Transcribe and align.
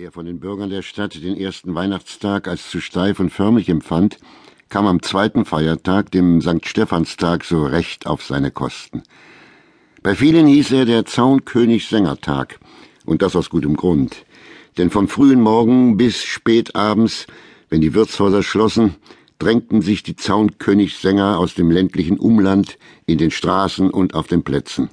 Wer 0.00 0.12
von 0.12 0.26
den 0.26 0.38
Bürgern 0.38 0.70
der 0.70 0.82
Stadt 0.82 1.20
den 1.24 1.36
ersten 1.36 1.74
Weihnachtstag 1.74 2.46
als 2.46 2.70
zu 2.70 2.80
steif 2.80 3.18
und 3.18 3.30
förmlich 3.30 3.68
empfand, 3.68 4.18
kam 4.68 4.86
am 4.86 5.02
zweiten 5.02 5.44
Feiertag, 5.44 6.12
dem 6.12 6.40
St. 6.40 6.64
Stephanstag, 6.68 7.42
so 7.42 7.66
recht 7.66 8.06
auf 8.06 8.22
seine 8.22 8.52
Kosten. 8.52 9.02
Bei 10.04 10.14
vielen 10.14 10.46
hieß 10.46 10.70
er 10.70 10.84
der 10.84 11.04
Zaunkönig 11.04 11.88
Sängertag, 11.88 12.60
und 13.06 13.22
das 13.22 13.34
aus 13.34 13.50
gutem 13.50 13.74
Grund. 13.74 14.24
Denn 14.76 14.90
vom 14.90 15.08
frühen 15.08 15.40
Morgen 15.40 15.96
bis 15.96 16.22
spät 16.22 16.76
abends, 16.76 17.26
wenn 17.68 17.80
die 17.80 17.92
Wirtshäuser 17.92 18.44
schlossen, 18.44 18.94
drängten 19.40 19.82
sich 19.82 20.04
die 20.04 20.14
Zaunkönig-Sänger 20.14 21.40
aus 21.40 21.54
dem 21.54 21.72
ländlichen 21.72 22.20
Umland 22.20 22.78
in 23.06 23.18
den 23.18 23.32
Straßen 23.32 23.90
und 23.90 24.14
auf 24.14 24.28
den 24.28 24.44
Plätzen. 24.44 24.90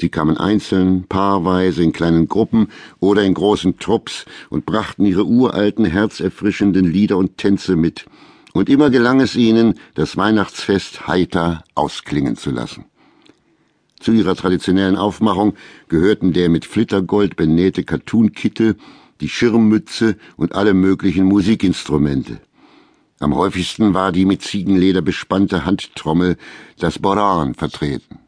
Sie 0.00 0.10
kamen 0.10 0.36
einzeln, 0.36 1.06
paarweise, 1.08 1.82
in 1.82 1.92
kleinen 1.92 2.28
Gruppen 2.28 2.68
oder 3.00 3.24
in 3.24 3.34
großen 3.34 3.78
Trupps 3.78 4.26
und 4.48 4.64
brachten 4.64 5.04
ihre 5.04 5.24
uralten, 5.24 5.84
herzerfrischenden 5.84 6.84
Lieder 6.84 7.16
und 7.16 7.36
Tänze 7.36 7.74
mit. 7.74 8.06
Und 8.52 8.68
immer 8.68 8.90
gelang 8.90 9.20
es 9.20 9.34
ihnen, 9.34 9.74
das 9.94 10.16
Weihnachtsfest 10.16 11.08
heiter 11.08 11.64
ausklingen 11.74 12.36
zu 12.36 12.50
lassen. 12.50 12.84
Zu 13.98 14.12
ihrer 14.12 14.36
traditionellen 14.36 14.96
Aufmachung 14.96 15.54
gehörten 15.88 16.32
der 16.32 16.48
mit 16.48 16.64
Flittergold 16.64 17.34
benähte 17.34 17.82
Kattunkittel, 17.82 18.76
die 19.20 19.28
Schirmmütze 19.28 20.16
und 20.36 20.54
alle 20.54 20.74
möglichen 20.74 21.24
Musikinstrumente. 21.24 22.40
Am 23.18 23.34
häufigsten 23.34 23.94
war 23.94 24.12
die 24.12 24.24
mit 24.24 24.42
Ziegenleder 24.42 25.02
bespannte 25.02 25.64
Handtrommel, 25.64 26.36
das 26.78 27.00
Boran, 27.00 27.56
vertreten. 27.56 28.20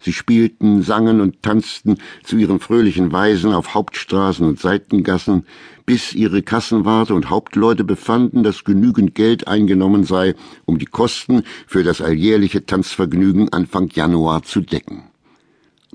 Sie 0.00 0.12
spielten, 0.12 0.82
sangen 0.82 1.20
und 1.20 1.42
tanzten 1.42 1.98
zu 2.24 2.36
ihren 2.36 2.60
fröhlichen 2.60 3.12
Weisen 3.12 3.52
auf 3.52 3.74
Hauptstraßen 3.74 4.46
und 4.46 4.60
Seitengassen, 4.60 5.44
bis 5.86 6.12
ihre 6.12 6.42
Kassenwarte 6.42 7.14
und 7.14 7.30
Hauptleute 7.30 7.82
befanden, 7.82 8.42
dass 8.42 8.64
genügend 8.64 9.14
Geld 9.14 9.48
eingenommen 9.48 10.04
sei, 10.04 10.34
um 10.66 10.78
die 10.78 10.86
Kosten 10.86 11.42
für 11.66 11.82
das 11.82 12.00
alljährliche 12.00 12.66
Tanzvergnügen 12.66 13.52
Anfang 13.52 13.88
Januar 13.92 14.42
zu 14.42 14.60
decken. 14.60 15.04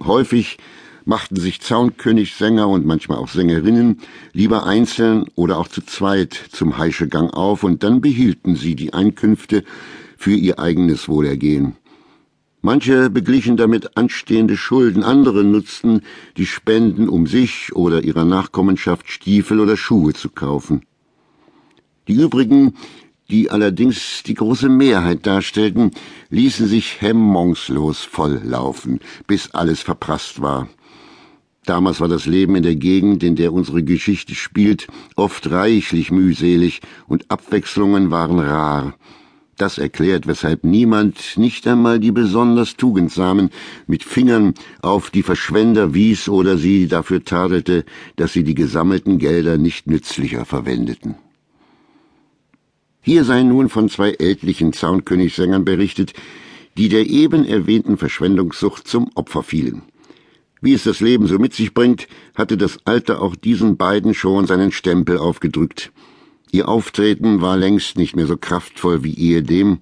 Häufig 0.03 0.58
machten 1.06 1.35
sich 1.35 1.61
Zaunkönig-Sänger 1.61 2.67
und 2.67 2.85
manchmal 2.85 3.17
auch 3.17 3.28
Sängerinnen 3.28 4.00
lieber 4.31 4.66
einzeln 4.66 5.25
oder 5.35 5.58
auch 5.58 5.67
zu 5.67 5.81
zweit 5.81 6.33
zum 6.33 6.78
Heischegang 6.78 7.30
auf, 7.30 7.63
und 7.63 7.83
dann 7.83 8.02
behielten 8.02 8.56
sie 8.56 8.75
die 8.75 8.94
Einkünfte 8.94 9.63
für 10.17 10.33
ihr 10.33 10.59
eigenes 10.59 11.08
Wohlergehen. 11.08 11.75
Manche 12.66 13.09
beglichen 13.09 13.58
damit 13.58 13.97
anstehende 13.97 14.56
Schulden, 14.56 15.03
andere 15.03 15.44
nutzten 15.44 16.00
die 16.38 16.45
Spenden, 16.45 17.09
um 17.09 17.28
sich 17.28 17.75
oder 17.75 18.06
ihrer 18.06 18.23
Nachkommenschaft 18.23 19.11
Stiefel 19.11 19.59
oder 19.59 19.75
Schuhe 19.75 20.14
zu 20.14 20.30
kaufen. 20.30 20.86
Die 22.08 22.14
übrigen, 22.14 22.75
die 23.30 23.52
allerdings 23.52 24.23
die 24.25 24.36
große 24.36 24.69
Mehrheit 24.69 25.28
darstellten, 25.28 25.91
ließen 26.30 26.66
sich 26.66 27.02
hemmungslos 27.02 28.00
volllaufen, 28.00 29.02
bis 29.28 29.52
alles 29.52 29.81
verprasst 29.81 30.41
war. 30.41 30.69
Damals 31.66 32.00
war 32.00 32.08
das 32.08 32.25
Leben 32.25 32.56
in 32.56 32.64
der 32.64 32.78
Gegend, 32.78 33.23
in 33.23 33.36
der 33.36 33.52
unsere 33.52 33.84
Geschichte 33.84 34.36
spielt, 34.36 34.88
oft 35.17 35.52
reichlich 35.52 36.11
mühselig 36.11 36.80
und 37.08 37.30
Abwechslungen 37.30 38.09
waren 38.09 38.39
rar. 38.39 38.95
Das 39.58 39.78
erklärt, 39.78 40.26
weshalb 40.26 40.64
niemand, 40.64 41.38
nicht 41.38 41.68
einmal 41.68 42.00
die 42.00 42.12
besonders 42.12 42.76
Tugendsamen, 42.76 43.52
mit 43.86 44.04
Fingern 44.04 44.56
auf 44.82 45.12
die 45.12 45.22
Verschwender 45.22 45.94
wies 45.94 46.28
oder 46.28 46.58
sie 46.58 46.88
dafür 46.88 47.23
tadelte, 47.23 47.86
dass 48.16 48.34
sie 48.34 48.44
die 48.44 48.56
gesammelten 48.56 49.20
Gelder 49.20 49.58
nicht 49.58 49.86
nützlicher 49.86 50.46
verwendeten. 50.46 51.16
Hier 53.02 53.26
sei 53.26 53.44
nun 53.44 53.70
von 53.70 53.90
zwei 53.90 54.12
ältlichen 54.12 54.74
Zaunkönigssängern 54.74 55.66
berichtet, 55.66 56.14
die 56.78 56.90
der 56.90 57.08
eben 57.08 57.46
erwähnten 57.46 57.97
Verschwendungssucht 57.97 58.88
zum 58.88 59.12
Opfer 59.13 59.44
fielen. 59.44 59.84
Wie 60.62 60.74
es 60.74 60.84
das 60.84 61.02
Leben 61.02 61.28
so 61.28 61.38
mit 61.38 61.53
sich 61.53 61.74
bringt, 61.74 62.08
hatte 62.34 62.58
das 62.58 62.80
Alter 62.86 63.22
auch 63.22 63.36
diesen 63.36 63.78
beiden 63.78 64.13
schon 64.13 64.47
seinen 64.47 64.72
Stempel 64.72 65.18
aufgedrückt. 65.18 65.92
Ihr 66.53 66.69
Auftreten 66.69 67.41
war 67.41 67.58
längst 67.58 67.97
nicht 67.97 68.16
mehr 68.16 68.28
so 68.28 68.38
kraftvoll 68.38 69.03
wie 69.03 69.16
ehedem, 69.16 69.80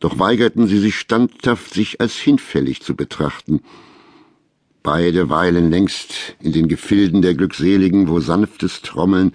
doch 0.00 0.18
weigerten 0.18 0.66
sie 0.66 0.80
sich 0.80 0.96
standhaft, 0.96 1.72
sich 1.72 2.00
als 2.00 2.16
hinfällig 2.16 2.82
zu 2.82 2.96
betrachten. 2.96 3.60
Beide 4.82 5.30
weilen 5.30 5.70
längst 5.70 6.34
in 6.40 6.50
den 6.50 6.66
Gefilden 6.66 7.22
der 7.22 7.36
Glückseligen, 7.36 8.08
wo 8.08 8.18
sanftes 8.18 8.82
Trommeln 8.82 9.30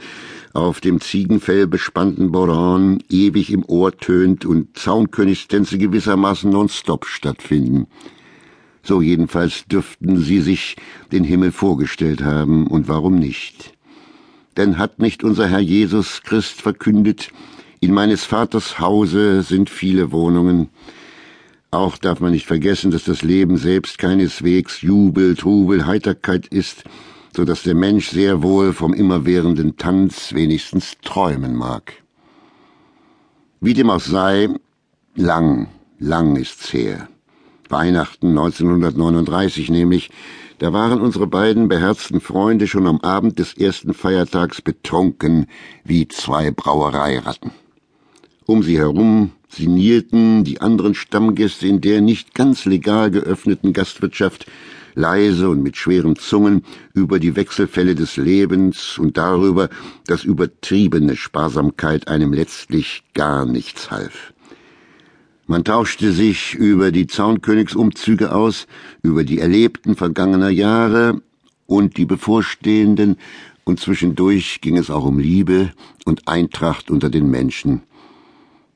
auf 0.52 0.82
dem 0.82 1.00
Ziegenfell 1.00 1.68
bespannten 1.68 2.34
Boran 2.34 3.02
ewig 3.10 3.50
im 3.50 3.64
Ohr 3.64 3.96
tönt 3.96 4.46
und 4.46 4.78
Zaunkönigstänze 4.78 5.78
gewissermaßen 5.78 6.52
nonstop 6.52 7.06
stattfinden. 7.06 7.88
So 8.84 9.02
jedenfalls 9.02 9.66
dürften 9.68 10.18
sie 10.18 10.42
sich 10.42 10.76
den 11.14 11.24
Himmel 11.24 11.54
vorgestellt 11.54 12.22
haben, 12.22 12.68
und 12.68 12.90
warum 12.90 13.16
nicht? 13.16 13.74
Denn 14.58 14.78
hat 14.78 15.00
nicht 15.00 15.24
unser 15.24 15.48
Herr 15.48 15.60
Jesus 15.60 16.22
Christ 16.24 16.62
verkündet, 16.62 17.32
in 17.80 17.94
meines 17.94 18.24
Vaters 18.24 18.80
Hause 18.80 19.42
sind 19.42 19.70
viele 19.70 20.12
Wohnungen. 20.12 20.70
Auch 21.72 21.98
darf 21.98 22.20
man 22.20 22.32
nicht 22.32 22.46
vergessen, 22.46 22.92
dass 22.92 23.04
das 23.04 23.24
Leben 23.24 23.58
selbst 23.58 23.98
keineswegs 23.98 24.82
Jubel, 24.82 25.36
Trubel, 25.36 25.86
Heiterkeit 25.86 26.48
ist, 26.48 26.84
so 27.36 27.46
dass 27.46 27.64
der 27.64 27.76
Mensch 27.76 28.10
sehr 28.10 28.44
wohl 28.44 28.74
vom 28.74 28.94
immerwährenden 28.94 29.76
Tanz 29.76 30.34
wenigstens 30.34 30.94
träumen 31.02 31.56
mag. 31.56 31.94
Wie 33.60 33.74
dem 33.74 33.90
auch 33.90 34.00
sei, 34.00 34.50
lang, 35.16 35.68
lang 36.00 36.36
ist's 36.36 36.72
her. 36.72 37.10
Weihnachten 37.74 38.30
1939 38.30 39.72
nämlich, 39.72 40.12
da 40.60 40.72
waren 40.74 41.02
unsere 41.02 41.26
beiden 41.26 41.68
beherzten 41.68 42.22
Freunde 42.22 42.68
schon 42.68 42.86
am 42.86 43.02
Abend 43.02 43.40
des 43.40 43.58
ersten 43.58 43.96
Feiertags 43.96 44.62
betrunken 44.62 45.48
wie 45.84 46.08
zwei 46.08 46.52
Brauereiratten. 46.52 47.50
Um 48.46 48.62
sie 48.62 48.78
herum 48.78 49.32
sinnierten 49.50 50.44
die 50.44 50.62
anderen 50.62 50.94
Stammgäste 50.94 51.68
in 51.68 51.82
der 51.82 52.02
nicht 52.02 52.36
ganz 52.36 52.66
legal 52.66 53.10
geöffneten 53.10 53.74
Gastwirtschaft 53.74 54.46
leise 54.94 55.50
und 55.50 55.64
mit 55.64 55.76
schweren 55.76 56.16
Zungen 56.16 56.64
über 56.94 57.18
die 57.18 57.36
Wechselfälle 57.36 57.96
des 57.96 58.18
Lebens 58.18 59.00
und 59.00 59.18
darüber, 59.18 59.70
dass 60.06 60.24
übertriebene 60.24 61.16
Sparsamkeit 61.16 62.08
einem 62.08 62.34
letztlich 62.34 63.04
gar 63.16 63.48
nichts 63.48 63.90
half. 63.90 64.33
Man 65.46 65.66
tauschte 65.66 66.14
sich 66.14 66.56
über 66.56 66.92
die 66.92 67.08
Zaunkönigsumzüge 67.08 68.34
aus, 68.34 68.66
über 69.02 69.26
die 69.26 69.40
erlebten 69.40 69.96
vergangener 69.96 70.50
Jahre 70.50 71.22
und 71.68 71.98
die 71.98 72.06
bevorstehenden, 72.06 73.18
und 73.66 73.80
zwischendurch 73.80 74.60
ging 74.62 74.78
es 74.78 74.90
auch 74.90 75.06
um 75.06 75.20
Liebe 75.20 75.72
und 76.06 76.28
Eintracht 76.28 76.92
unter 76.92 77.10
den 77.10 77.30
Menschen. 77.30 77.82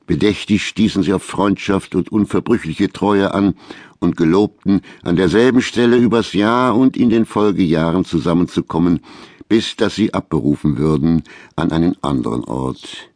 Bedächtig 0.06 0.66
stießen 0.66 1.02
sie 1.02 1.12
auf 1.12 1.22
Freundschaft 1.22 1.94
und 1.94 2.10
unverbrüchliche 2.10 2.90
Treue 2.90 3.34
an 3.34 3.54
und 3.98 4.16
gelobten, 4.16 4.80
an 5.02 5.16
derselben 5.16 5.60
Stelle 5.60 5.98
übers 5.98 6.32
Jahr 6.32 6.74
und 6.74 6.96
in 6.96 7.10
den 7.10 7.26
Folgejahren 7.26 8.06
zusammenzukommen, 8.06 9.00
bis 9.48 9.76
dass 9.76 9.94
sie 9.94 10.14
abberufen 10.14 10.78
würden 10.78 11.22
an 11.56 11.72
einen 11.72 11.96
anderen 12.02 12.44
Ort. 12.44 13.07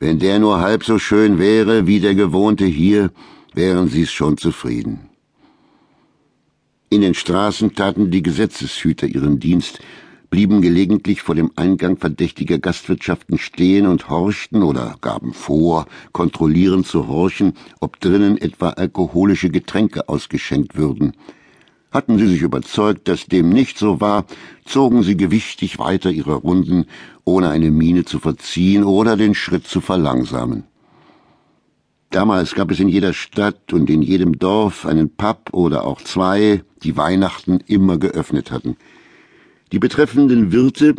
Wenn 0.00 0.20
der 0.20 0.38
nur 0.38 0.60
halb 0.60 0.84
so 0.84 0.98
schön 0.98 1.38
wäre 1.38 1.86
wie 1.86 1.98
der 1.98 2.14
gewohnte 2.14 2.64
hier, 2.64 3.10
wären 3.52 3.88
sie's 3.88 4.12
schon 4.12 4.36
zufrieden. 4.36 5.08
In 6.88 7.00
den 7.00 7.14
Straßen 7.14 7.74
taten 7.74 8.10
die 8.10 8.22
Gesetzeshüter 8.22 9.06
ihren 9.06 9.40
Dienst, 9.40 9.80
blieben 10.30 10.62
gelegentlich 10.62 11.22
vor 11.22 11.34
dem 11.34 11.50
Eingang 11.56 11.96
verdächtiger 11.96 12.58
Gastwirtschaften 12.58 13.38
stehen 13.38 13.86
und 13.86 14.08
horchten 14.08 14.62
oder 14.62 14.96
gaben 15.00 15.32
vor, 15.32 15.86
kontrollierend 16.12 16.86
zu 16.86 17.08
horchen, 17.08 17.54
ob 17.80 17.98
drinnen 17.98 18.38
etwa 18.38 18.70
alkoholische 18.70 19.50
Getränke 19.50 20.08
ausgeschenkt 20.08 20.76
würden. 20.76 21.14
Hatten 21.90 22.18
sie 22.18 22.26
sich 22.26 22.42
überzeugt, 22.42 23.08
dass 23.08 23.26
dem 23.26 23.48
nicht 23.48 23.78
so 23.78 24.00
war, 24.00 24.26
zogen 24.64 25.02
sie 25.02 25.16
gewichtig 25.16 25.78
weiter 25.78 26.10
ihre 26.10 26.34
Runden, 26.34 26.84
ohne 27.24 27.48
eine 27.48 27.70
Miene 27.70 28.04
zu 28.04 28.18
verziehen 28.18 28.84
oder 28.84 29.16
den 29.16 29.34
Schritt 29.34 29.66
zu 29.66 29.80
verlangsamen. 29.80 30.64
Damals 32.10 32.54
gab 32.54 32.70
es 32.70 32.80
in 32.80 32.88
jeder 32.88 33.12
Stadt 33.12 33.72
und 33.72 33.90
in 33.90 34.02
jedem 34.02 34.38
Dorf 34.38 34.86
einen 34.86 35.10
Pub 35.14 35.50
oder 35.52 35.84
auch 35.84 36.00
zwei, 36.00 36.62
die 36.82 36.96
Weihnachten 36.96 37.60
immer 37.66 37.98
geöffnet 37.98 38.50
hatten. 38.50 38.76
Die 39.72 39.78
betreffenden 39.78 40.52
Wirte 40.52 40.94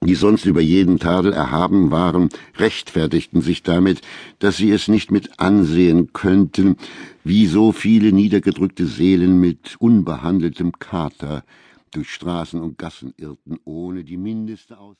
die 0.00 0.14
sonst 0.14 0.46
über 0.46 0.60
jeden 0.60 0.98
Tadel 0.98 1.32
erhaben 1.32 1.90
waren, 1.90 2.28
rechtfertigten 2.56 3.40
sich 3.40 3.62
damit, 3.62 4.00
dass 4.38 4.56
sie 4.56 4.70
es 4.70 4.88
nicht 4.88 5.10
mit 5.10 5.40
ansehen 5.40 6.12
könnten, 6.12 6.76
wie 7.24 7.46
so 7.46 7.72
viele 7.72 8.12
niedergedrückte 8.12 8.86
Seelen 8.86 9.40
mit 9.40 9.76
unbehandeltem 9.78 10.72
Kater 10.78 11.44
durch 11.90 12.10
Straßen 12.10 12.60
und 12.60 12.78
Gassen 12.78 13.12
irrten, 13.16 13.58
ohne 13.64 14.04
die 14.04 14.16
mindeste 14.16 14.78
Aus 14.78 14.96